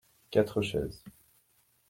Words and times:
Quatre 0.31 0.63
chaises. 0.63 1.03